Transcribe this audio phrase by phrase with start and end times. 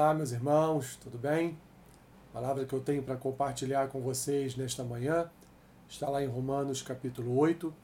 [0.00, 1.58] Olá, meus irmãos, tudo bem?
[2.30, 5.28] A palavra que eu tenho para compartilhar com vocês nesta manhã
[5.88, 7.74] está lá em Romanos capítulo 8,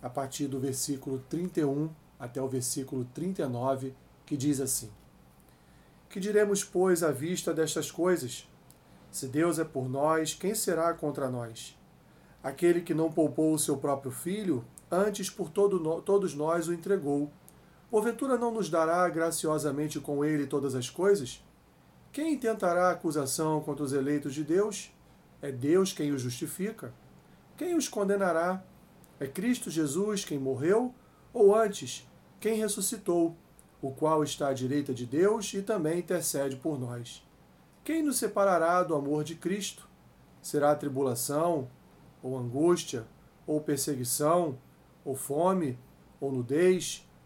[0.00, 3.92] a partir do versículo 31 até o versículo 39,
[4.24, 4.88] que diz assim:
[6.08, 8.48] Que diremos, pois, à vista destas coisas?
[9.10, 11.76] Se Deus é por nós, quem será contra nós?
[12.40, 17.28] Aquele que não poupou o seu próprio filho, antes por todo, todos nós o entregou
[17.90, 21.42] Porventura não nos dará graciosamente com ele todas as coisas?
[22.12, 24.92] Quem intentará acusação contra os eleitos de Deus?
[25.40, 26.92] É Deus quem os justifica.
[27.56, 28.62] Quem os condenará?
[29.18, 30.94] É Cristo Jesus quem morreu?
[31.32, 32.06] Ou antes,
[32.38, 33.34] quem ressuscitou,
[33.80, 37.26] o qual está à direita de Deus e também intercede por nós?
[37.82, 39.88] Quem nos separará do amor de Cristo?
[40.42, 41.70] Será tribulação,
[42.22, 43.06] ou angústia,
[43.46, 44.58] ou perseguição,
[45.04, 45.78] ou fome,
[46.20, 47.07] ou nudez,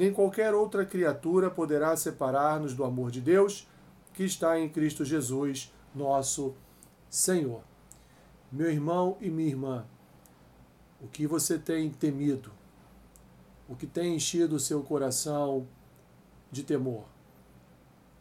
[0.00, 3.68] nem qualquer outra criatura poderá separar-nos do amor de Deus
[4.14, 6.54] que está em Cristo Jesus, nosso
[7.10, 7.62] Senhor.
[8.50, 9.84] Meu irmão e minha irmã,
[11.02, 12.50] o que você tem temido?
[13.68, 15.68] O que tem enchido o seu coração
[16.50, 17.04] de temor?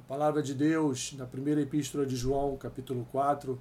[0.01, 3.57] A palavra de Deus, na primeira epístola de João, capítulo 4,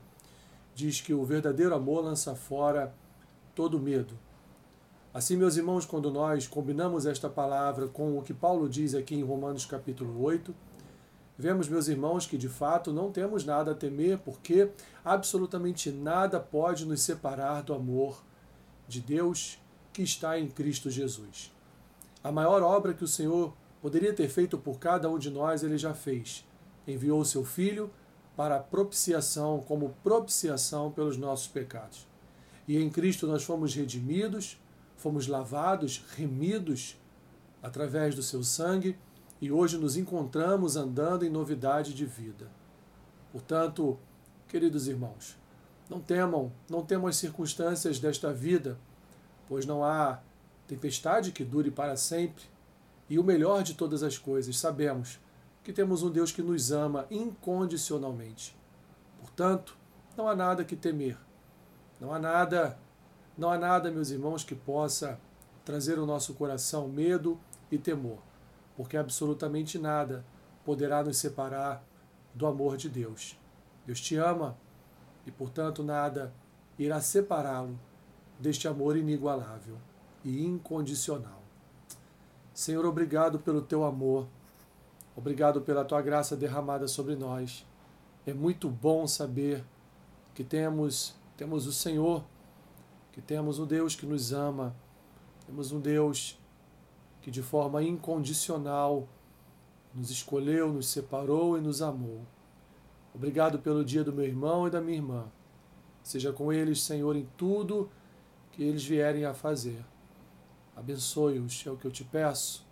[0.75, 2.93] diz que o verdadeiro amor lança fora
[3.55, 4.19] todo medo.
[5.19, 9.25] Assim, meus irmãos, quando nós combinamos esta palavra com o que Paulo diz aqui em
[9.25, 10.55] Romanos capítulo 8,
[11.37, 14.71] vemos, meus irmãos, que de fato não temos nada a temer, porque
[15.05, 18.23] absolutamente nada pode nos separar do amor
[18.87, 19.59] de Deus
[19.93, 21.53] que está em Cristo Jesus.
[22.23, 23.53] A maior obra que o Senhor
[23.83, 26.47] poderia ter feito por cada um de nós, ele já fez.
[26.87, 27.91] Enviou o seu Filho
[28.37, 32.07] para propiciação, como propiciação pelos nossos pecados.
[32.69, 34.61] E em Cristo nós fomos redimidos
[34.99, 36.97] fomos lavados, remidos
[37.63, 38.99] através do seu sangue
[39.41, 42.51] e hoje nos encontramos andando em novidade de vida.
[43.33, 43.99] Portanto,
[44.49, 45.39] queridos irmãos,
[45.89, 48.79] não temam, não temam as circunstâncias desta vida,
[49.49, 50.21] pois não há
[50.67, 52.45] tempestade que dure para sempre.
[53.09, 55.19] E o melhor de todas as coisas, sabemos
[55.65, 58.55] que temos um Deus que nos ama incondicionalmente.
[59.21, 59.77] Portanto,
[60.17, 61.17] não há nada que temer.
[62.01, 62.79] Não há nada
[63.39, 65.19] não há nada, meus irmãos, que possa
[65.65, 67.39] trazer ao nosso coração medo
[67.71, 68.19] e temor,
[68.77, 70.25] porque absolutamente nada
[70.65, 71.85] poderá nos separar
[72.35, 73.39] do amor de Deus.
[73.87, 74.59] Deus te ama
[75.25, 76.35] e, portanto, nada
[76.77, 77.79] irá separá-lo
[78.41, 79.77] deste amor inigualável
[80.25, 81.41] e incondicional.
[82.53, 84.27] Senhor, obrigado pelo teu amor,
[85.15, 87.65] obrigado pela tua graça derramada sobre nós.
[88.27, 89.65] É muito bom saber
[90.35, 92.25] que temos temos o Senhor
[93.19, 94.77] que temos um Deus que nos ama,
[95.45, 96.39] temos um Deus
[97.21, 99.09] que de forma incondicional
[99.93, 102.21] nos escolheu, nos separou e nos amou.
[103.13, 105.25] Obrigado pelo dia do meu irmão e da minha irmã.
[106.01, 107.91] Seja com eles, Senhor, em tudo
[108.53, 109.85] que eles vierem a fazer.
[110.77, 112.65] Abençoe-os, é o que eu te peço,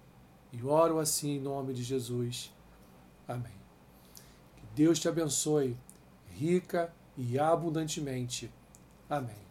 [0.52, 2.54] e oro assim em nome de Jesus.
[3.26, 3.58] Amém.
[4.56, 5.76] Que Deus te abençoe,
[6.28, 8.48] rica e abundantemente.
[9.10, 9.45] Amém.